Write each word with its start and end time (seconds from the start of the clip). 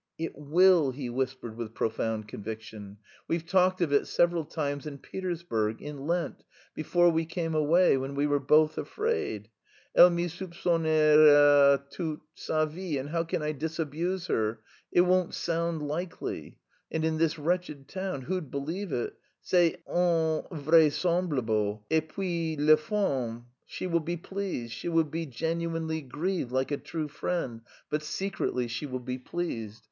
"It 0.17 0.35
will," 0.35 0.89
he 0.89 1.11
whispered 1.11 1.55
with 1.55 1.75
profound 1.75 2.27
conviction. 2.27 2.97
"We've 3.27 3.45
talked 3.45 3.81
of 3.81 3.93
it 3.93 4.07
several 4.07 4.45
times 4.45 4.87
in 4.87 4.97
Petersburg, 4.97 5.79
in 5.79 6.07
Lent, 6.07 6.43
before 6.73 7.11
we 7.11 7.23
came 7.23 7.53
away, 7.53 7.97
when 7.97 8.15
we 8.15 8.25
were 8.25 8.39
both 8.39 8.79
afraid.... 8.79 9.51
Elle 9.93 10.09
me 10.09 10.25
soupçonnera 10.27 11.87
toute 11.91 12.23
sa 12.33 12.65
vie... 12.65 12.97
and 12.99 13.09
how 13.09 13.23
can 13.23 13.43
I 13.43 13.51
disabuse 13.51 14.25
her? 14.25 14.61
It 14.91 15.01
won't 15.01 15.35
sound 15.35 15.83
likely. 15.87 16.57
And 16.89 17.05
in 17.05 17.19
this 17.19 17.37
wretched 17.37 17.87
town 17.87 18.23
who'd 18.23 18.49
believe 18.49 18.91
it, 18.91 19.13
c'est 19.43 19.83
invraisemblable.... 19.87 21.83
Et 21.91 22.07
puis 22.09 22.55
les 22.57 22.75
femmes, 22.75 23.43
she 23.67 23.85
will 23.85 23.99
be 23.99 24.17
pleased. 24.17 24.73
She 24.73 24.89
will 24.89 25.03
be 25.03 25.27
genuinely 25.27 26.01
grieved 26.01 26.51
like 26.51 26.71
a 26.71 26.77
true 26.77 27.07
friend, 27.07 27.61
but 27.91 28.01
secretly 28.01 28.67
she 28.67 28.87
will 28.87 28.97
be 28.99 29.19
pleased.... 29.19 29.79